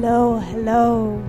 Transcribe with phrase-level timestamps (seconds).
[0.00, 1.27] Hello, hello.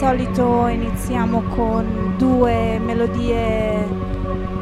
[0.00, 3.86] Solito iniziamo con due melodie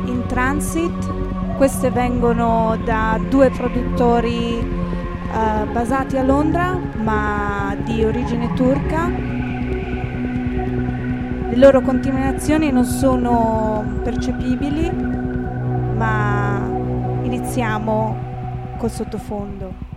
[0.06, 1.54] in transit.
[1.56, 9.06] Queste vengono da due produttori eh, basati a Londra ma di origine turca.
[11.46, 16.60] Le loro continuazioni non sono percepibili, ma
[17.22, 18.16] iniziamo
[18.76, 19.87] col sottofondo.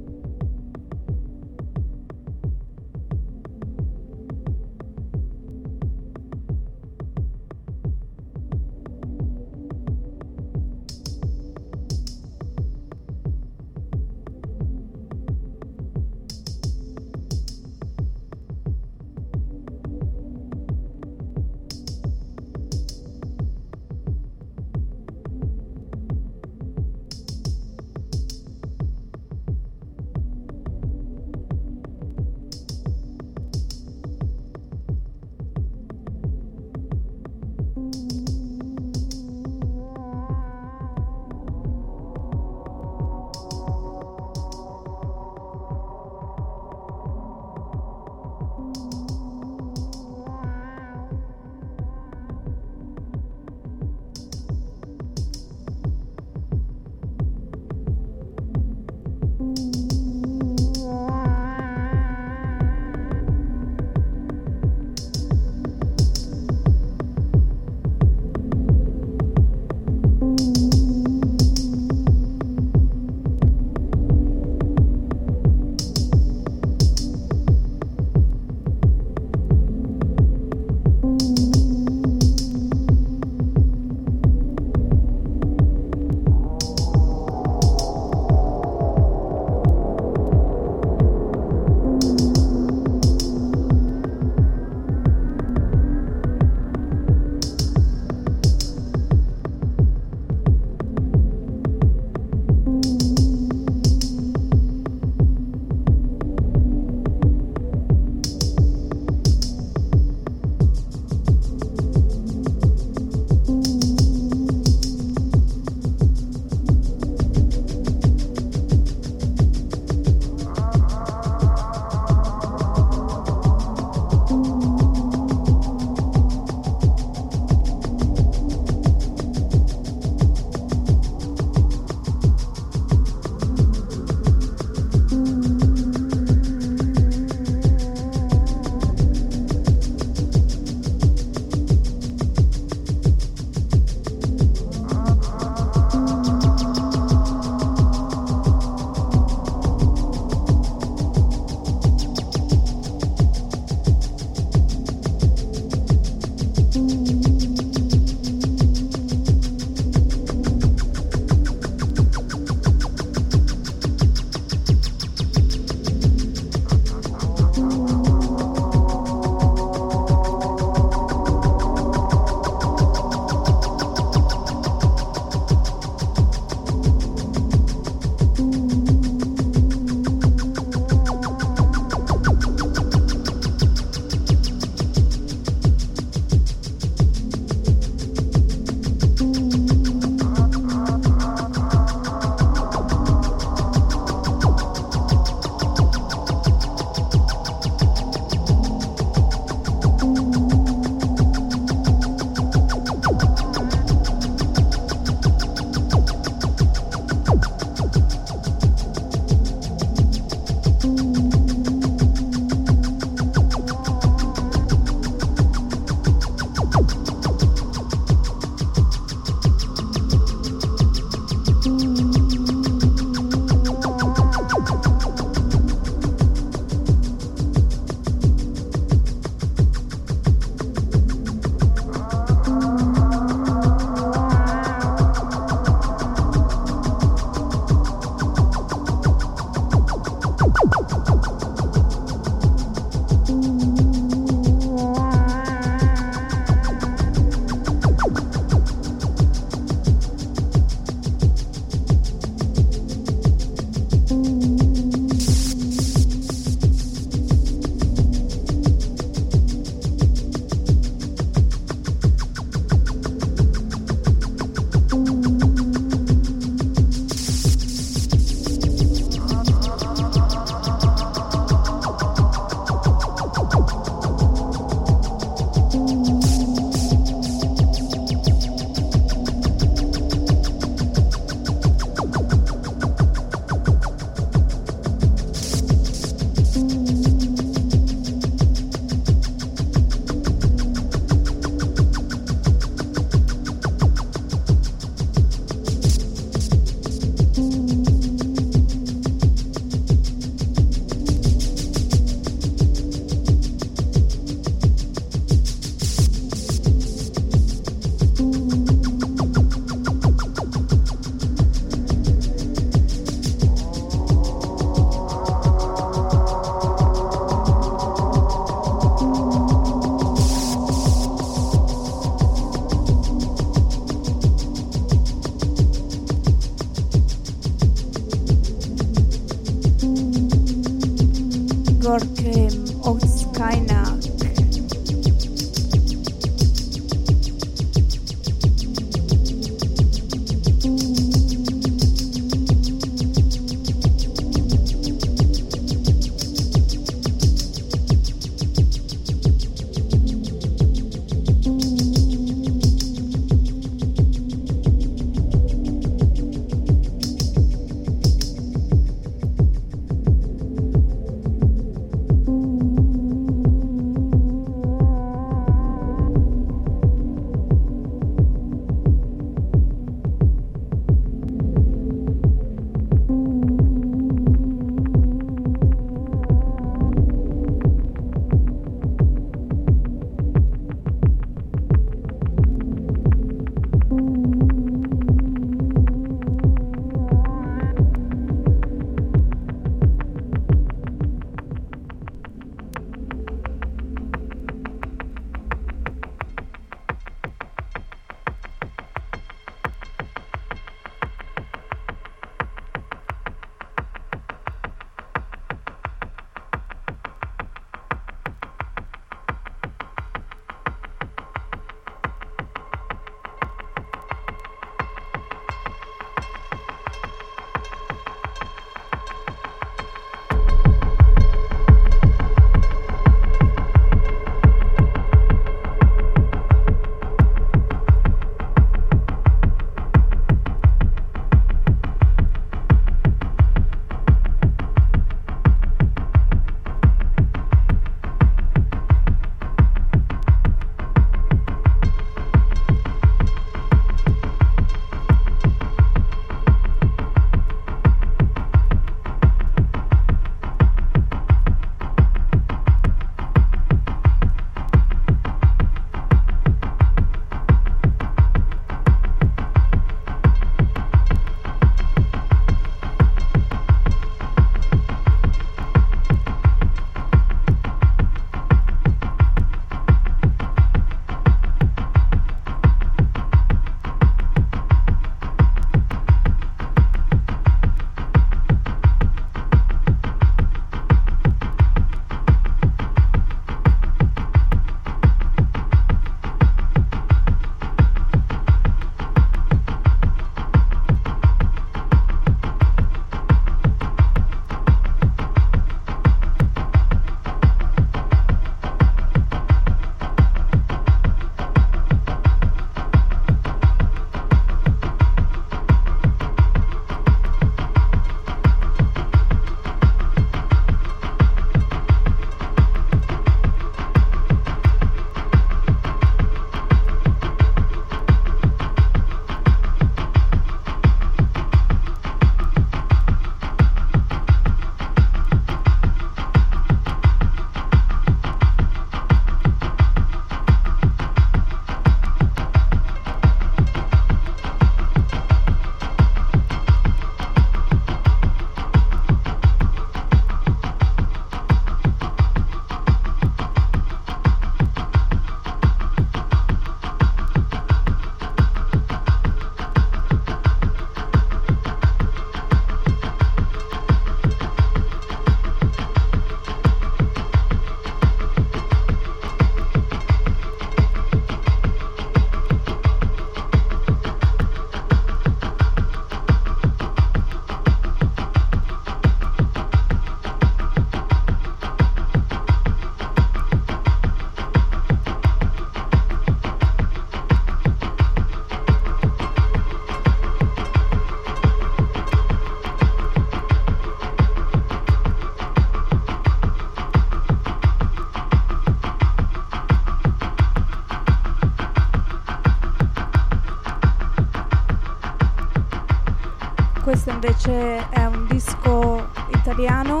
[596.90, 600.00] Questo invece è un disco italiano,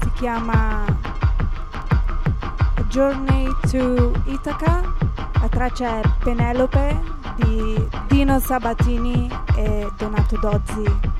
[0.00, 4.80] si chiama A Journey to Ithaca,
[5.40, 7.02] la traccia è Penelope
[7.34, 11.13] di Dino Sabatini e Donato Dozzi.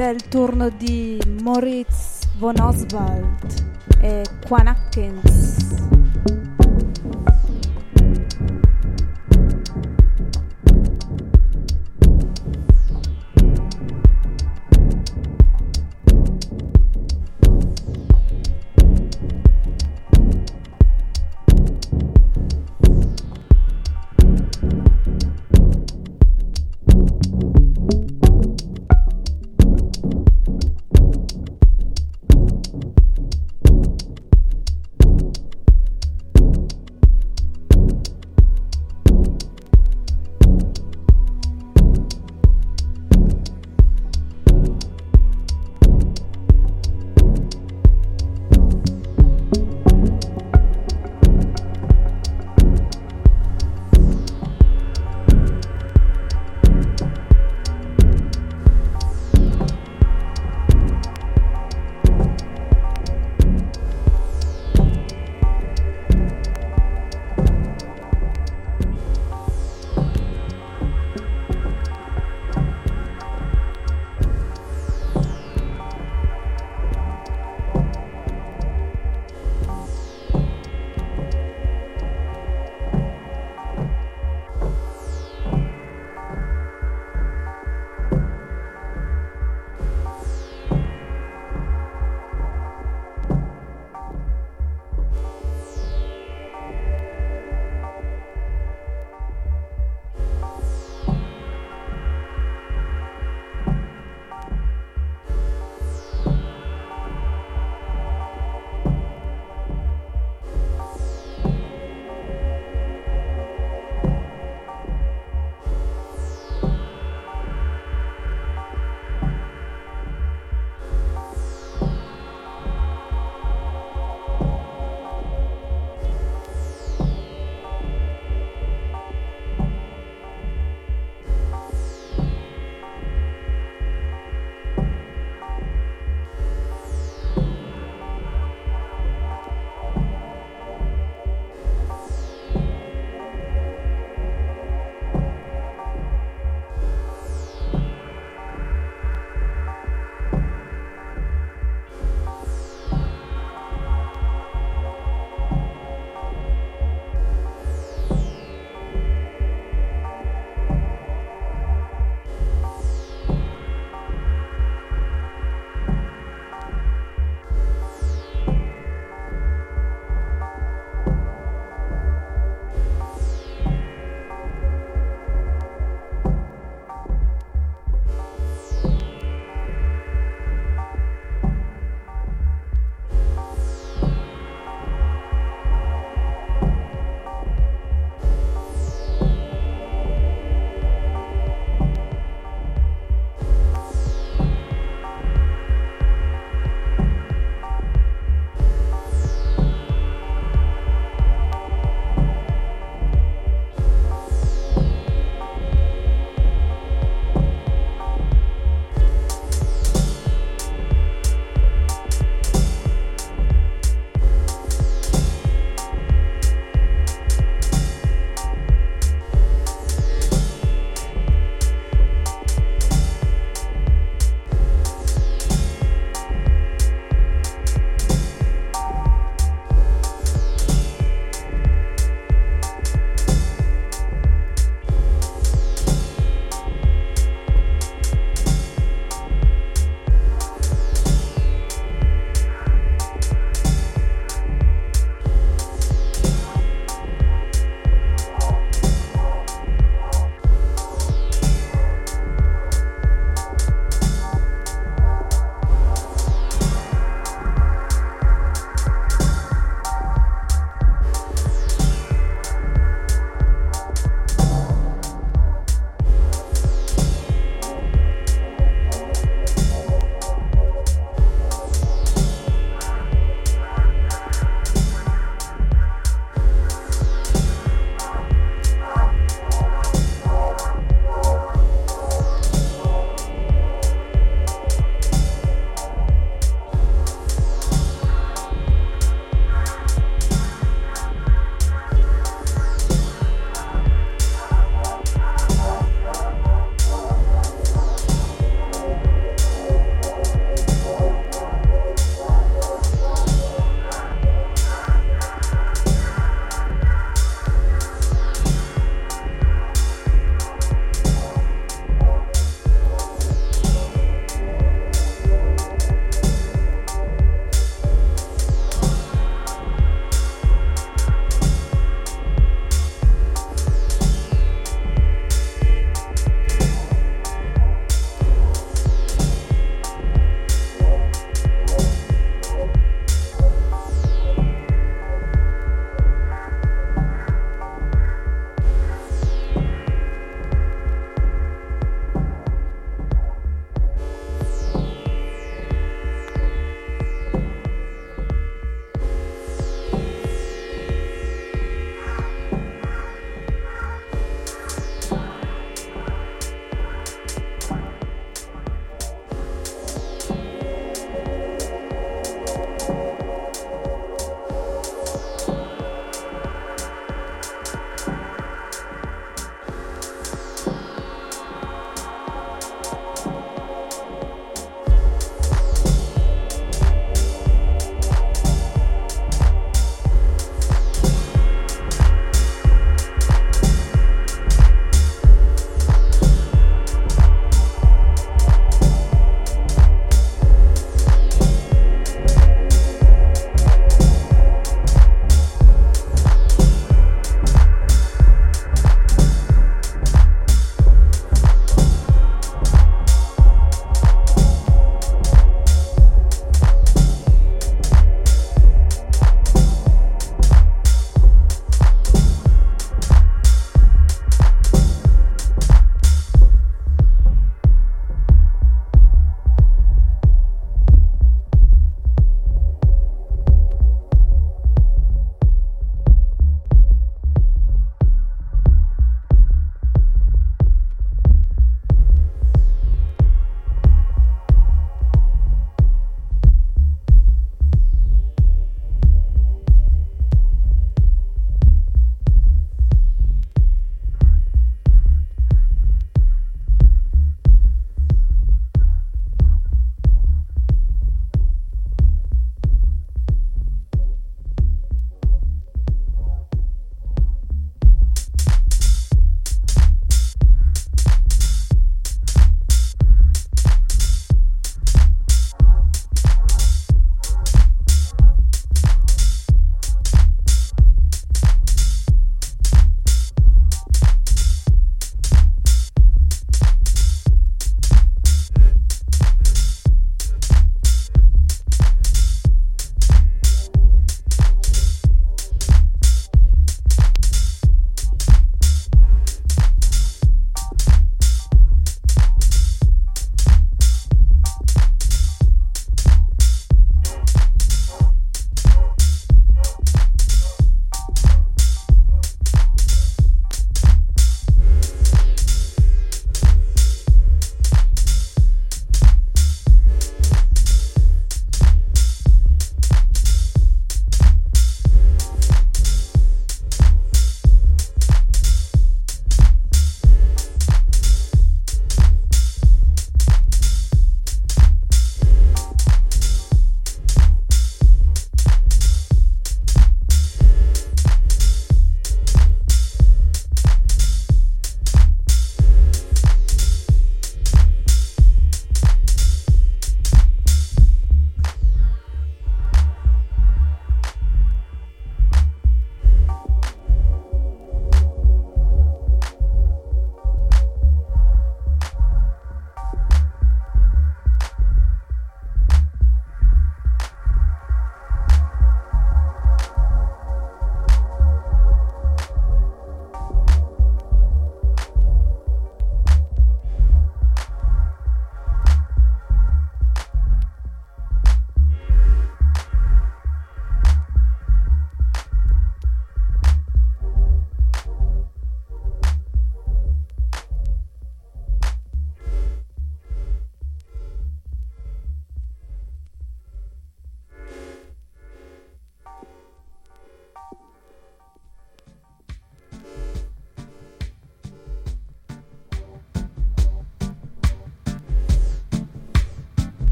[0.00, 3.66] Del turno di Moritz von Oswald
[4.00, 5.79] e Quan Atkins.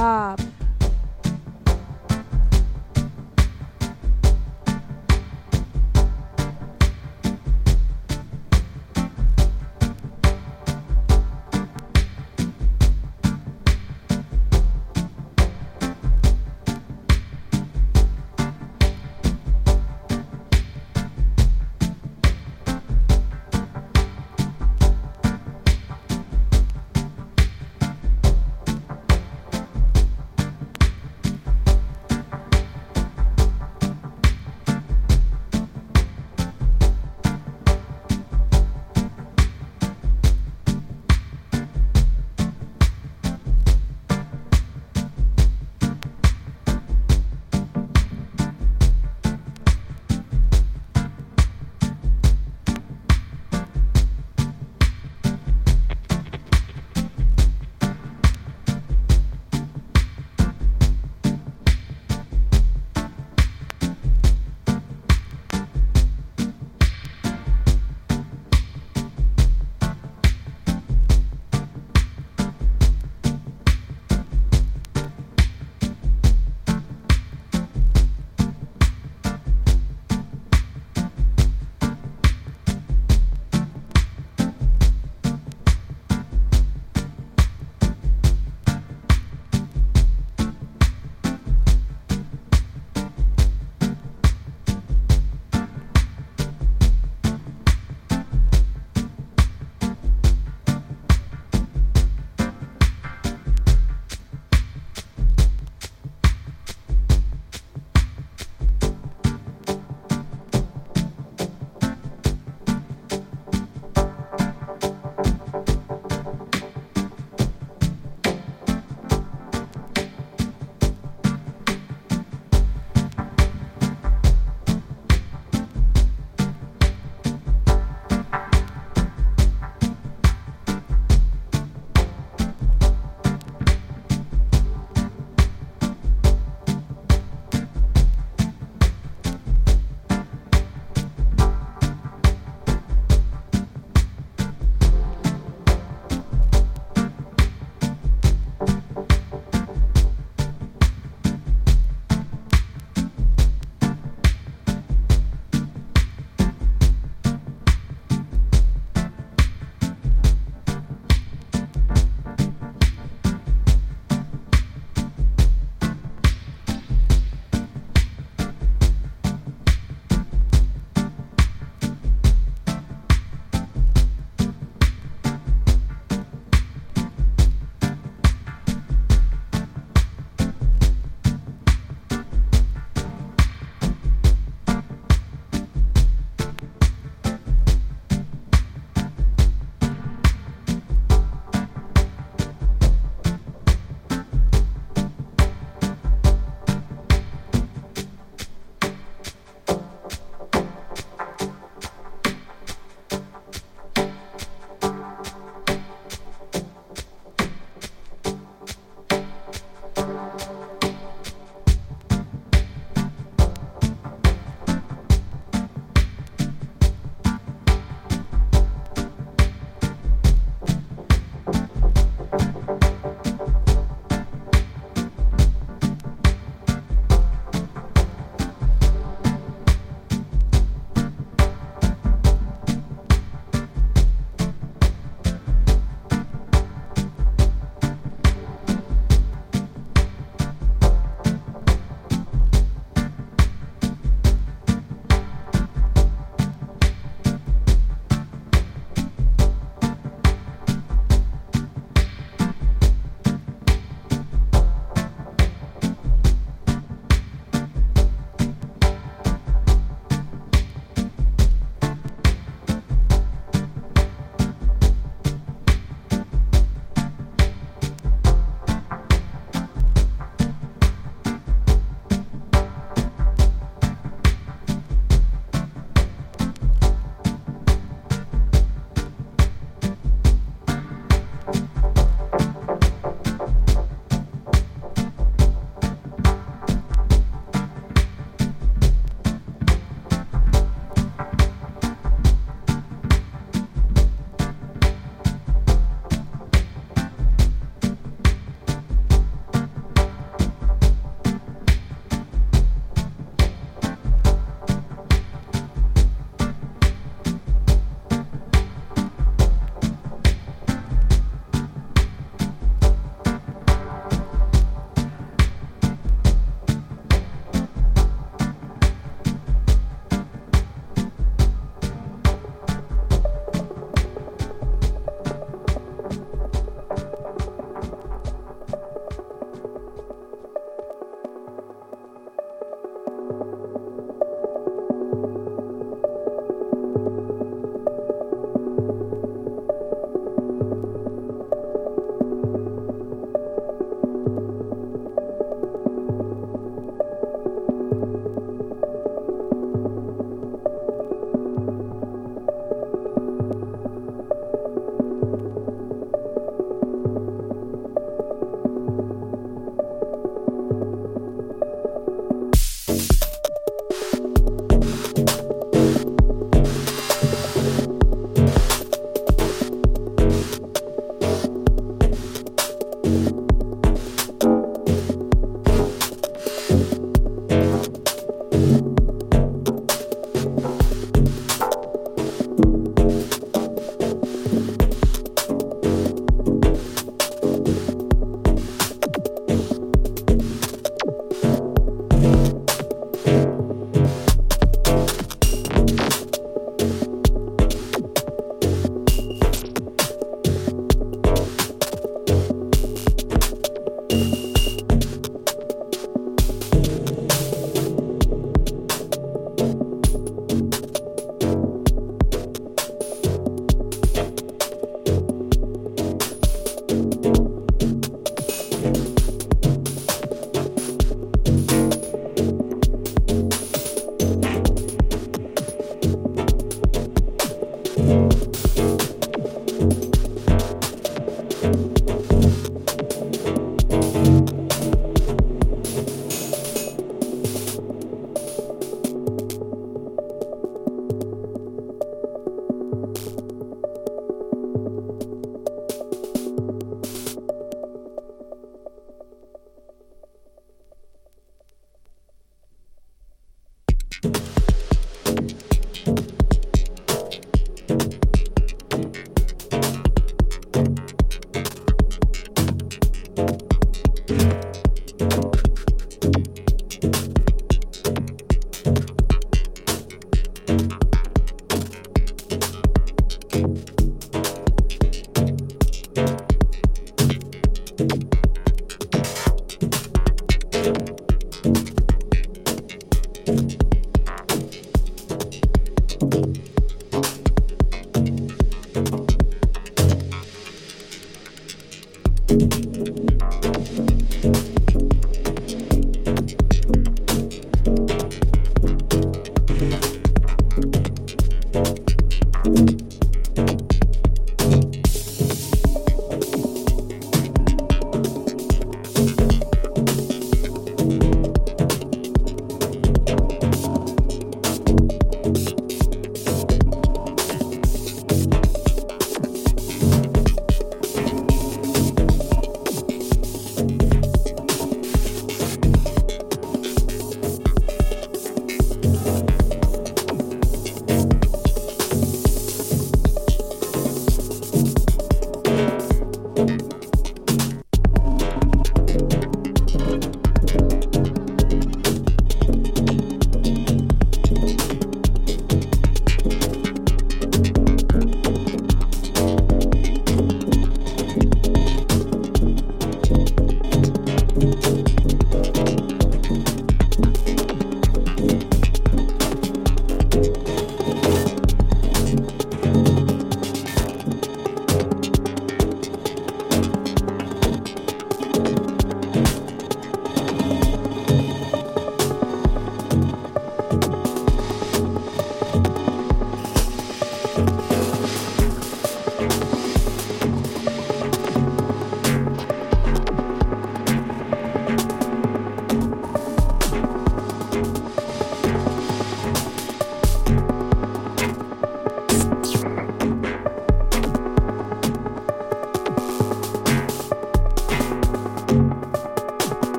[0.00, 0.49] job.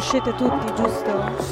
[0.00, 1.49] Conoscete tutti, giusto?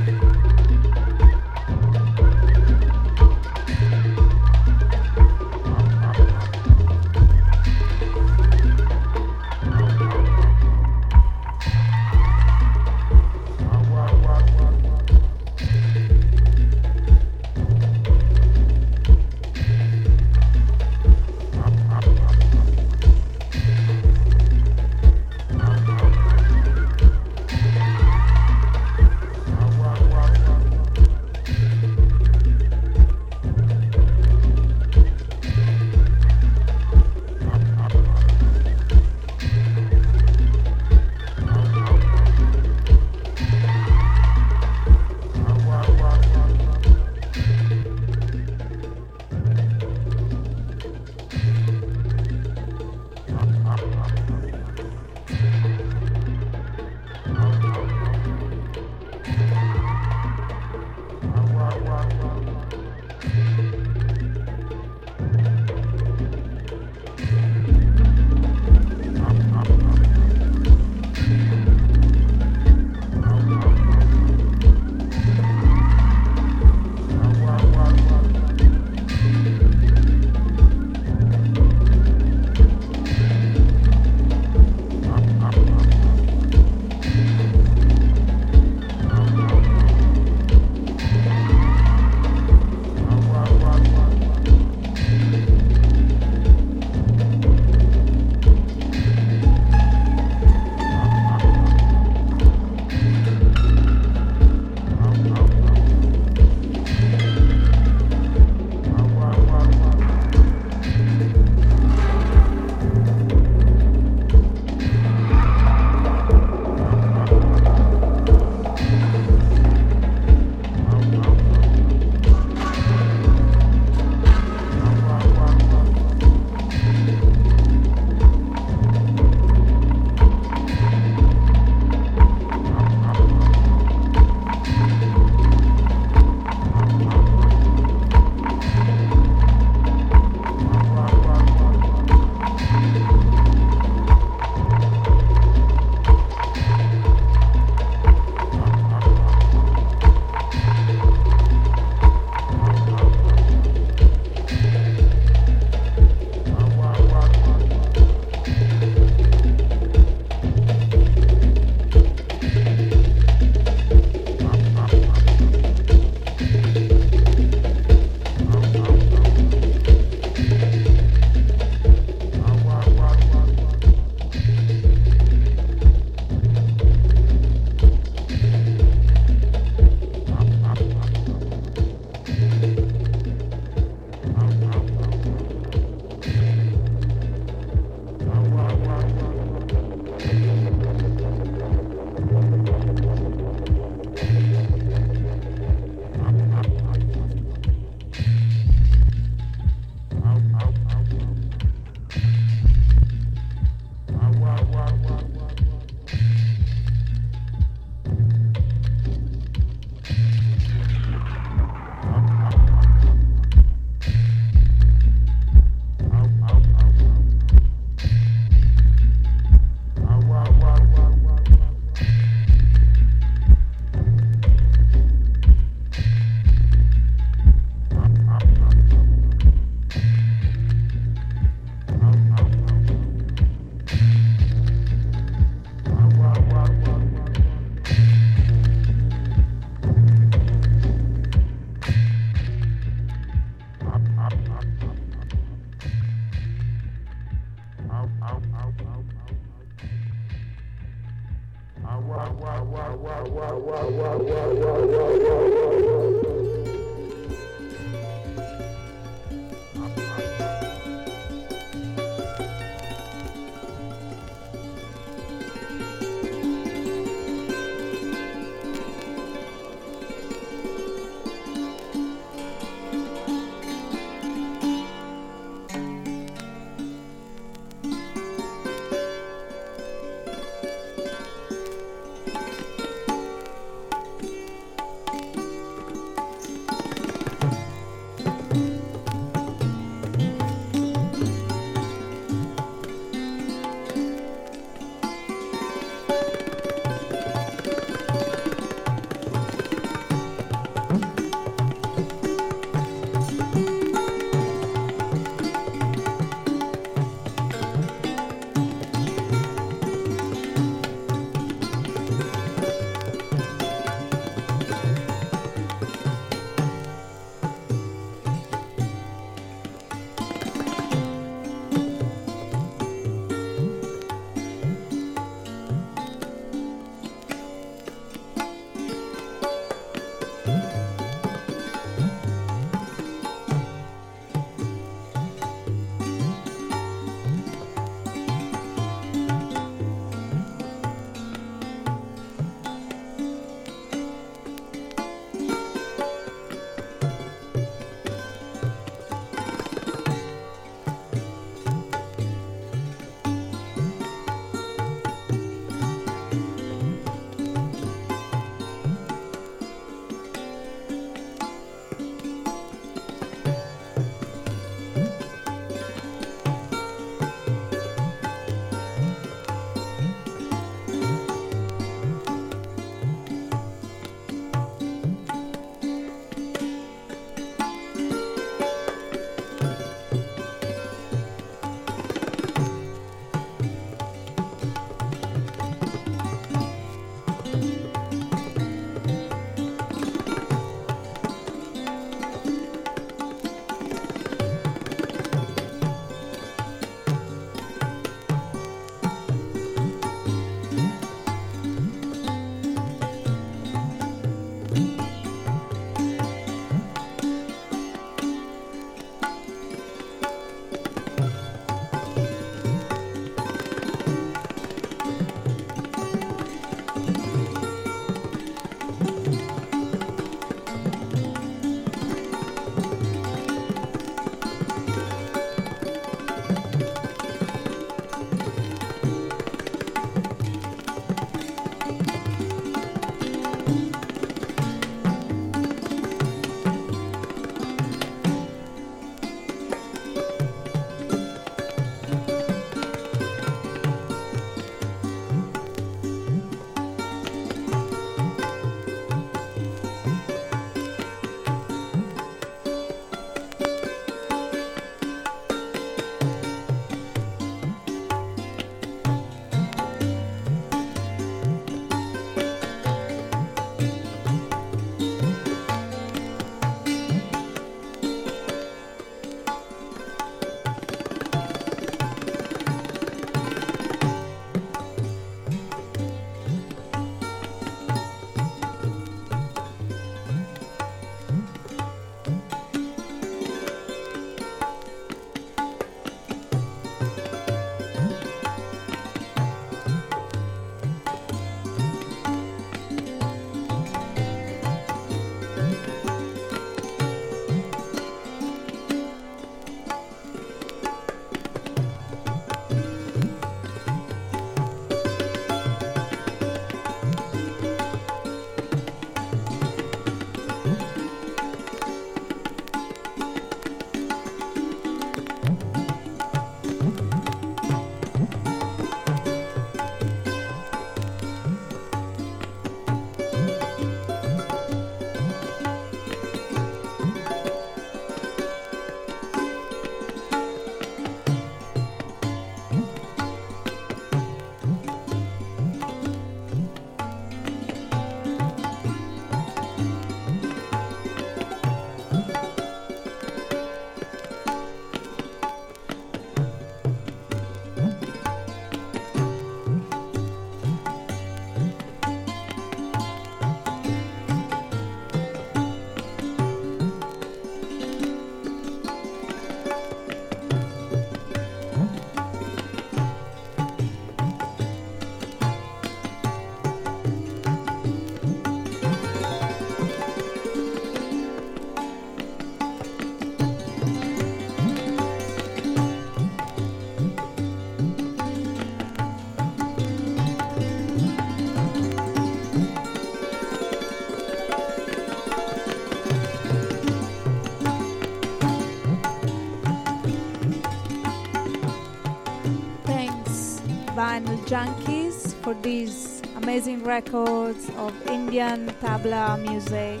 [594.50, 600.00] Junkies for these amazing records of Indian tabla music.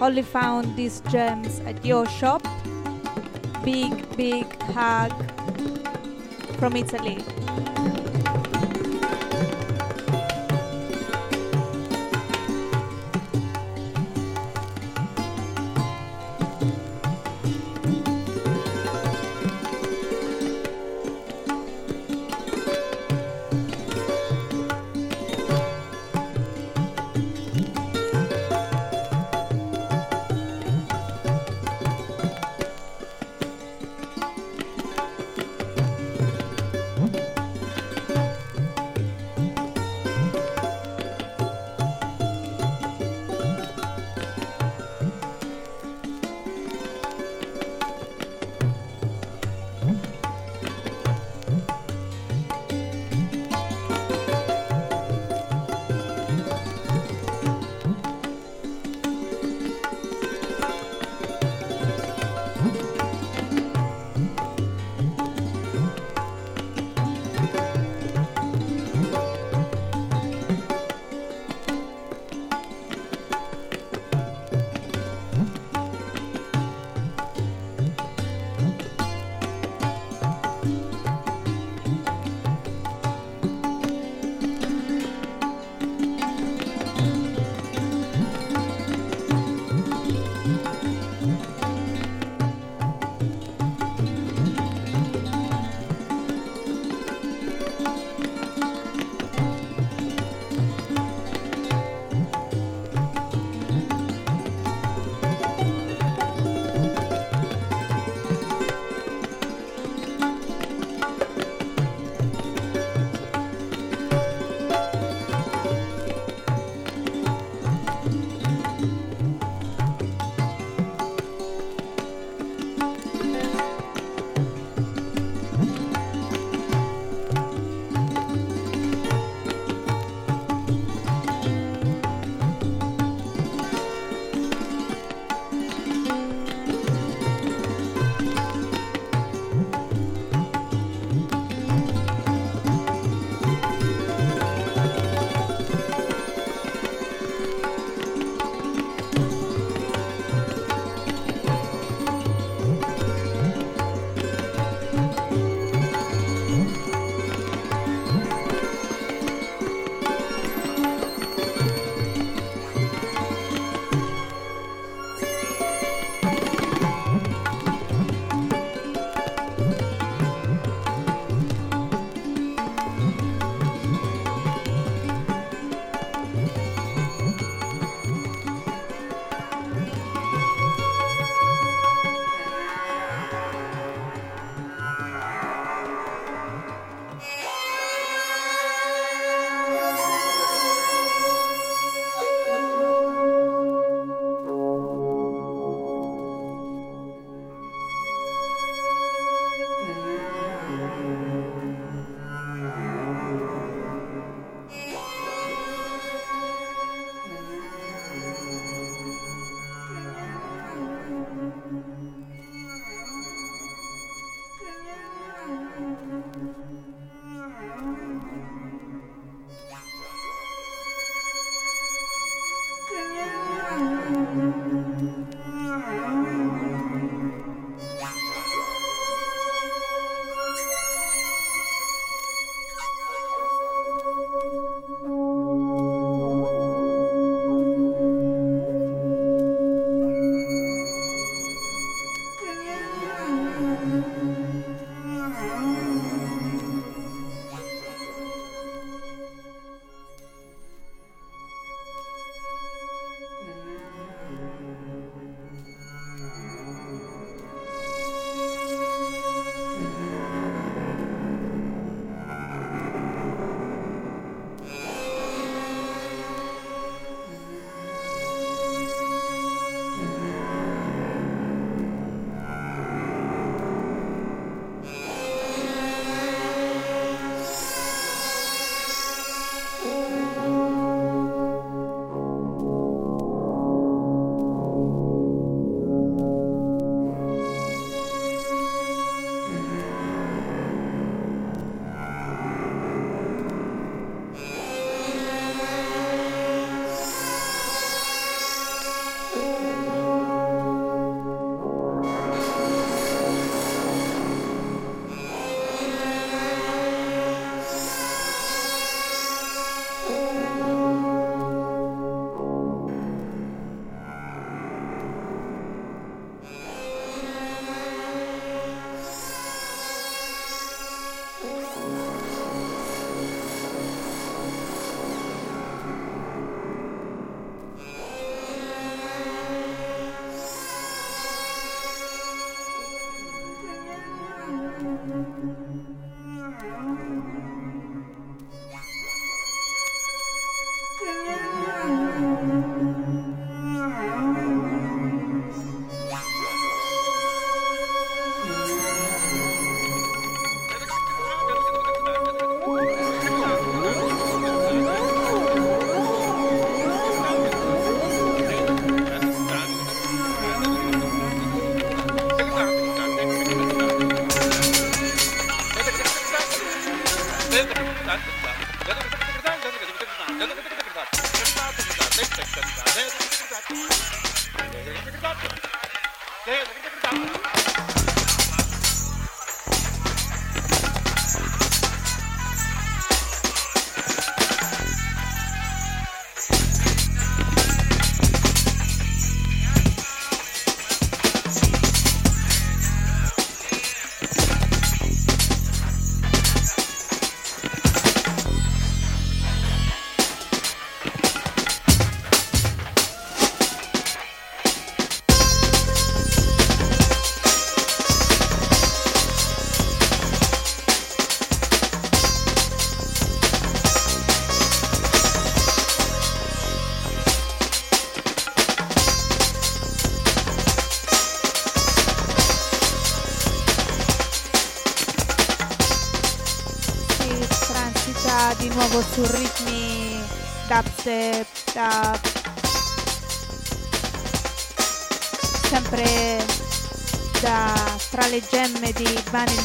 [0.00, 2.46] Only found these gems at your shop.
[3.64, 5.10] Big, big hug
[6.60, 7.18] from Italy.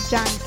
[0.10, 0.47] John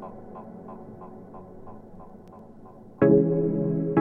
[0.00, 2.78] 好好好好好好好好好好。
[3.00, 3.97] 好好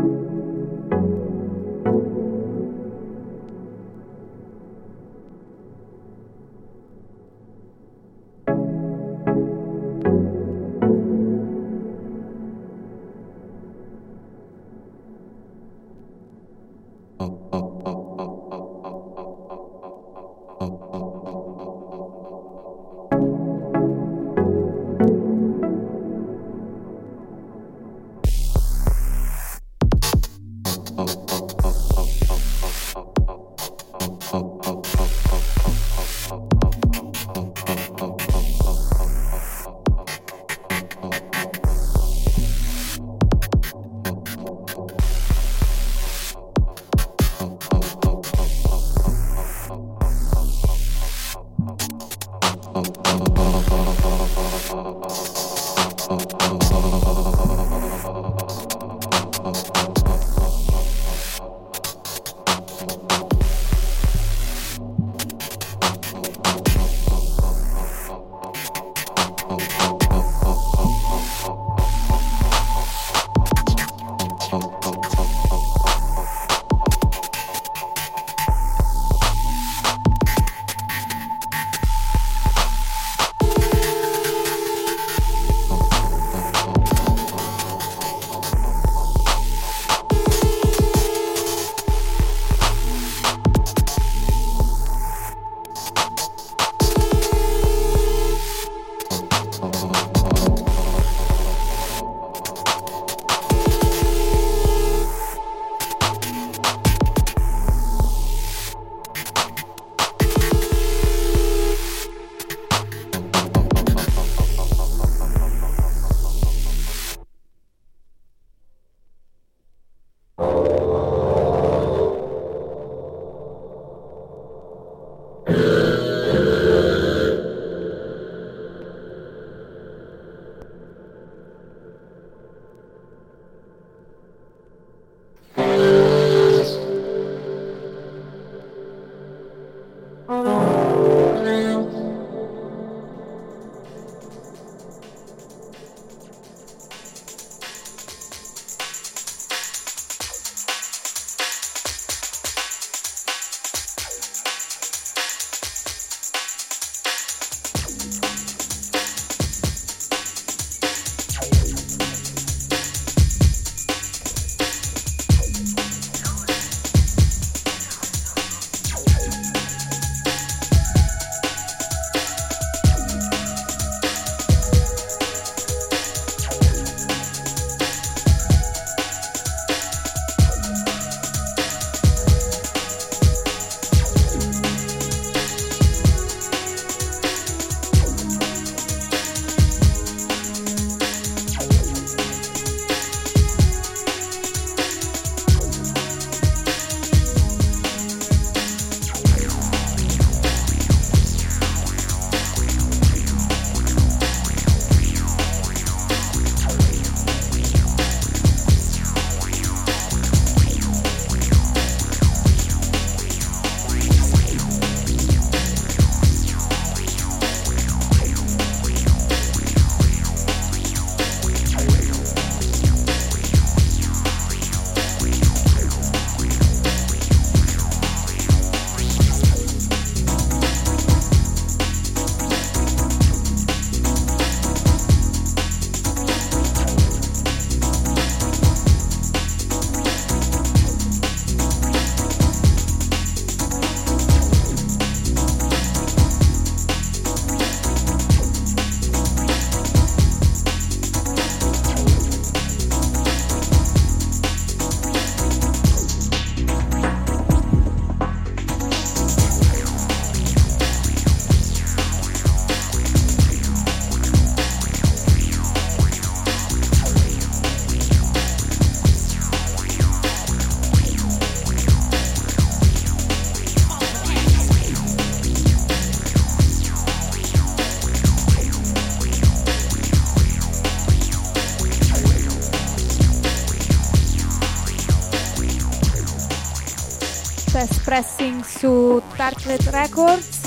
[289.48, 290.60] su Tartlet Records.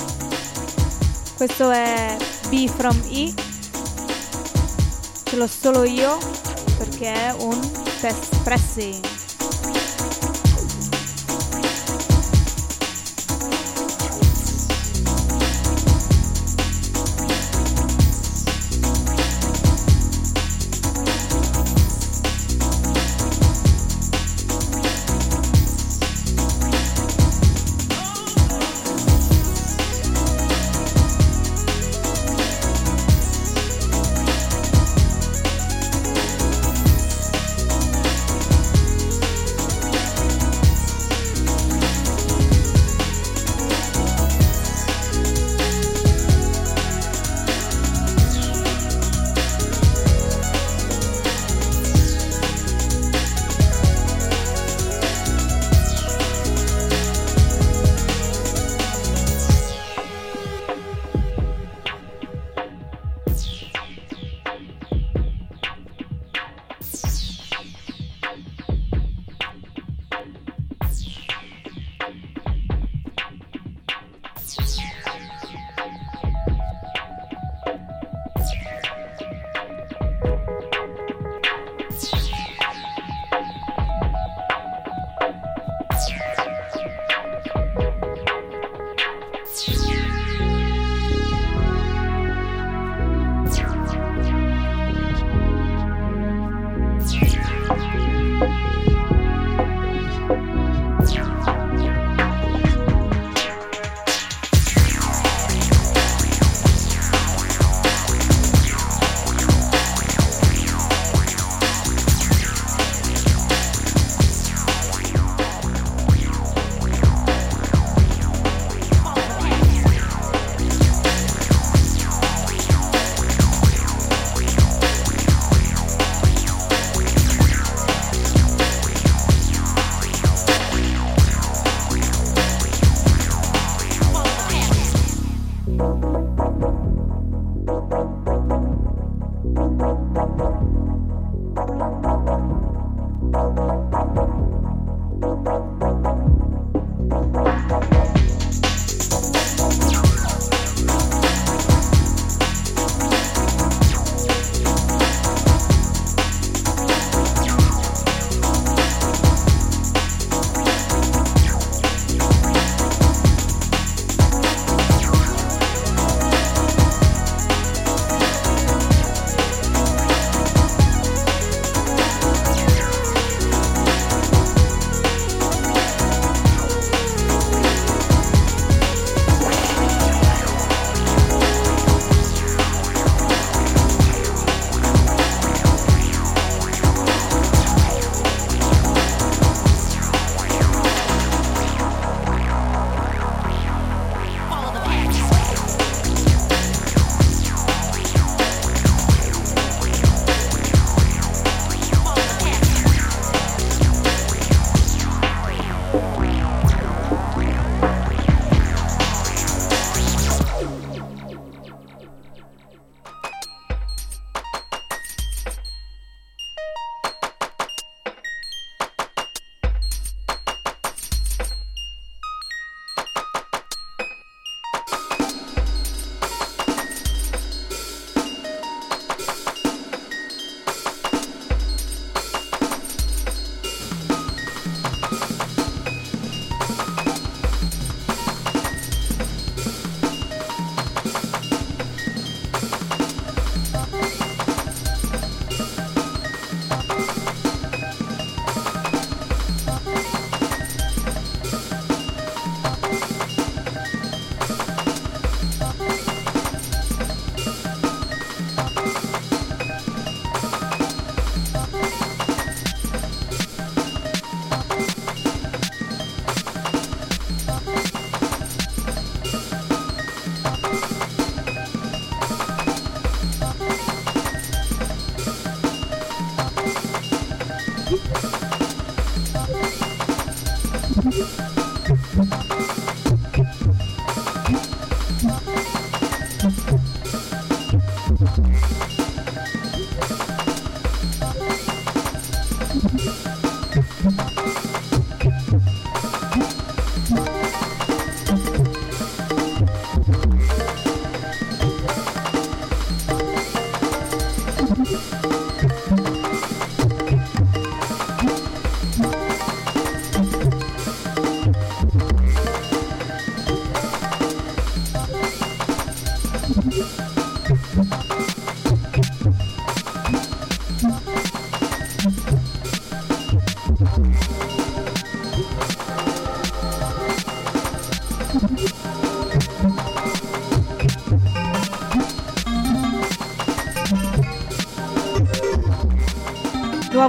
[1.37, 2.17] Questo è
[2.49, 3.33] B from E.
[5.25, 6.19] Ce l'ho solo io
[6.79, 7.59] perché è un
[8.01, 9.20] test pressing.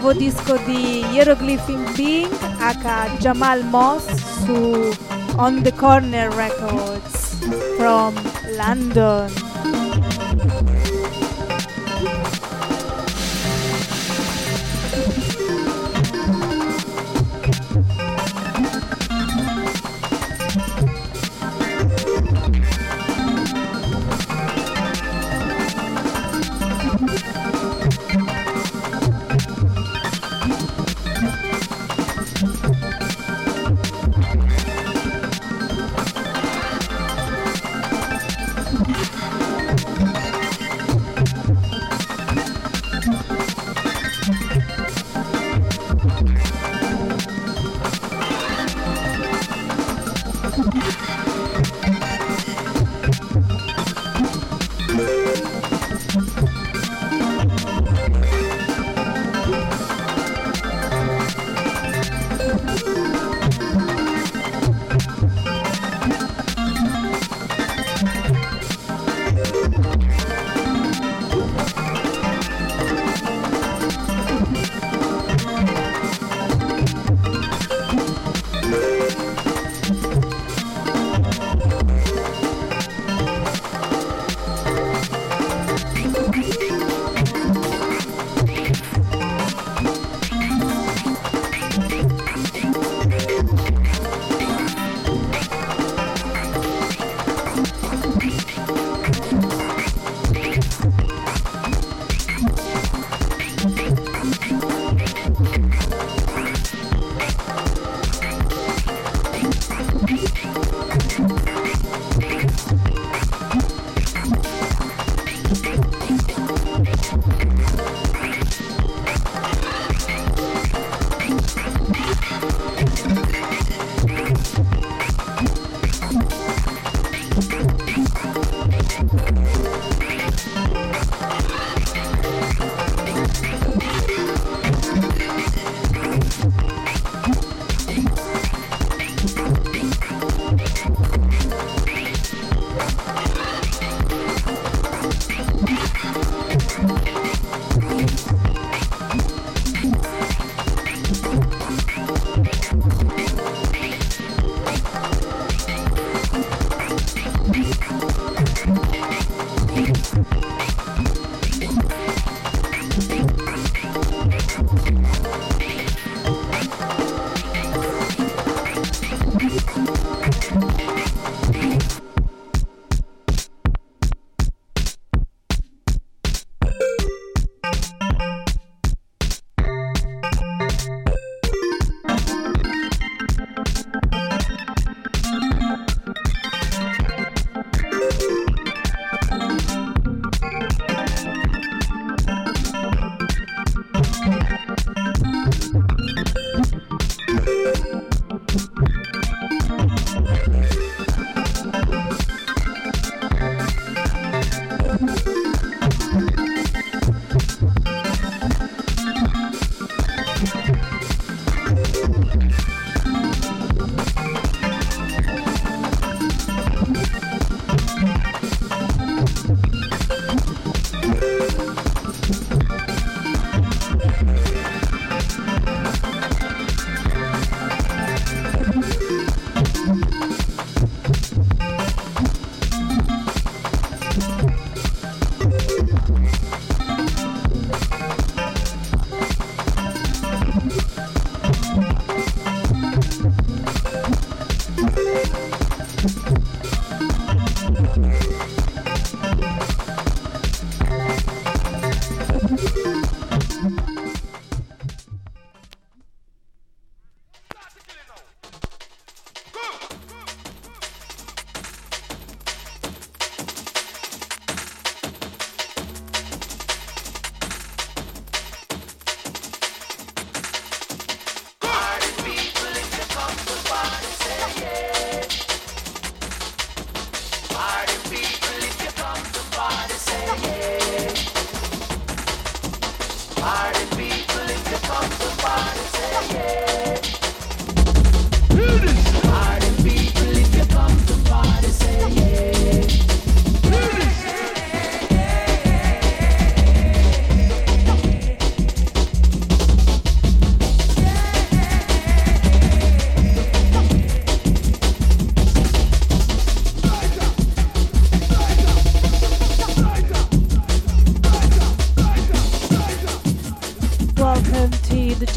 [0.01, 3.17] Nuovo disco di Hieroglyphic Being H.
[3.19, 4.05] Jamal Moss
[4.43, 4.89] su
[5.35, 7.37] On the Corner Records
[7.77, 8.15] from
[8.57, 9.40] London.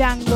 [0.05, 0.34] Django.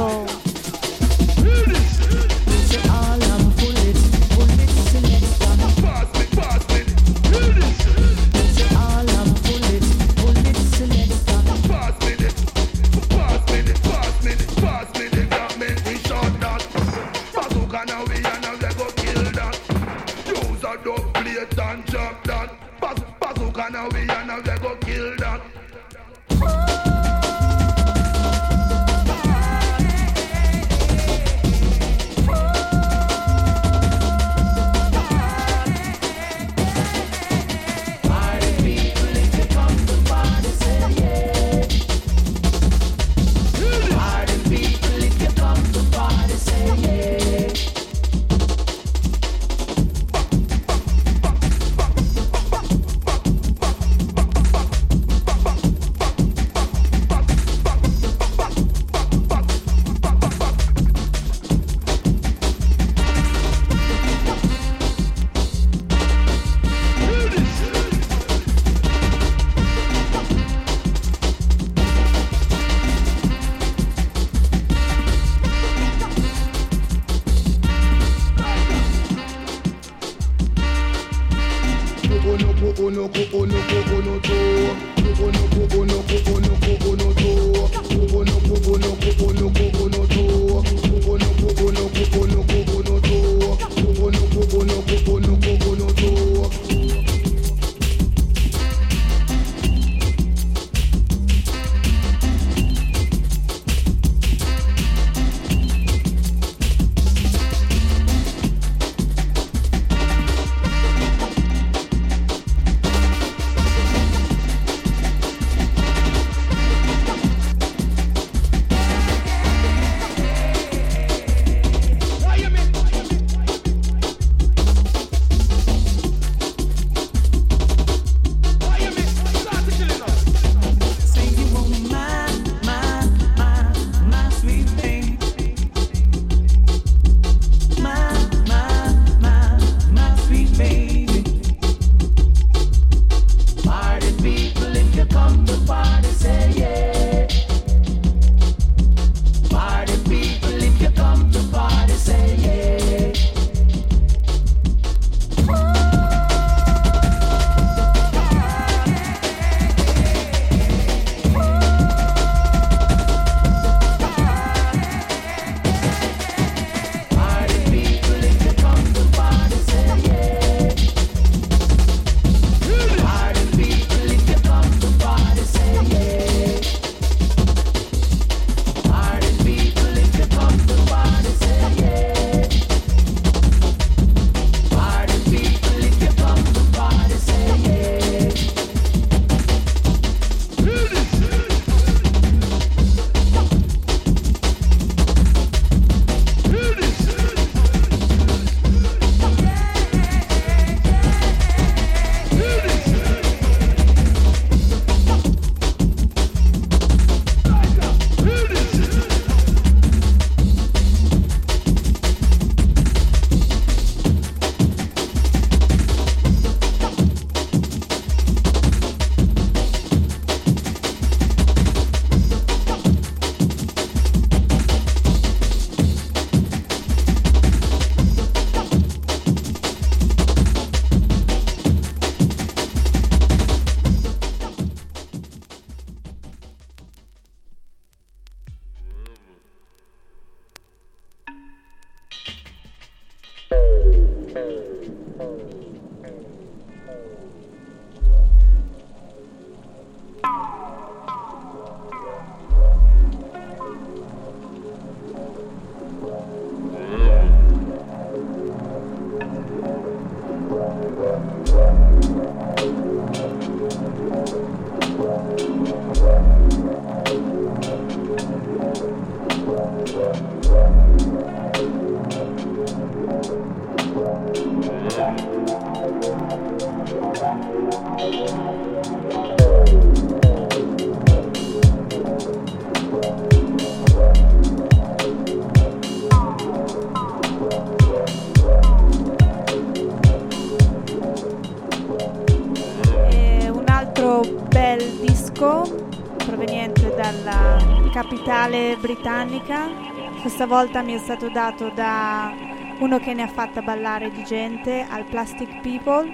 [300.38, 302.32] Questa volta mi è stato dato da
[302.78, 306.08] uno che ne ha fatta ballare di gente al Plastic People.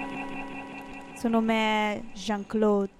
[1.13, 2.94] Suo nome è Jean-Claude.